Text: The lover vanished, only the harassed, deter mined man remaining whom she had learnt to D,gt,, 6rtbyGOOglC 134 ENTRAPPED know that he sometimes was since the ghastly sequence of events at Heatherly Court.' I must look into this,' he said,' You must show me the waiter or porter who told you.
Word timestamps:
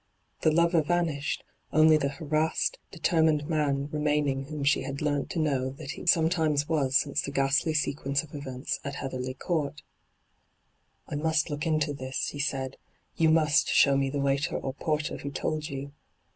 The 0.39 0.49
lover 0.49 0.81
vanished, 0.81 1.43
only 1.71 1.95
the 1.95 2.09
harassed, 2.09 2.79
deter 2.91 3.21
mined 3.21 3.47
man 3.47 3.87
remaining 3.91 4.45
whom 4.45 4.63
she 4.63 4.81
had 4.81 4.99
learnt 4.99 5.29
to 5.29 5.37
D,gt,, 5.37 5.45
6rtbyGOOglC 5.45 5.45
134 5.45 5.69
ENTRAPPED 5.69 5.77
know 5.77 5.77
that 5.77 5.91
he 5.91 6.05
sometimes 6.07 6.67
was 6.67 6.95
since 6.95 7.21
the 7.21 7.29
ghastly 7.31 7.73
sequence 7.75 8.23
of 8.23 8.33
events 8.33 8.79
at 8.83 8.95
Heatherly 8.95 9.35
Court.' 9.35 9.83
I 11.07 11.13
must 11.13 11.51
look 11.51 11.67
into 11.67 11.93
this,' 11.93 12.29
he 12.29 12.39
said,' 12.39 12.77
You 13.17 13.29
must 13.29 13.67
show 13.69 13.95
me 13.95 14.09
the 14.09 14.17
waiter 14.21 14.57
or 14.57 14.73
porter 14.73 15.17
who 15.17 15.29
told 15.29 15.69
you. 15.69 15.91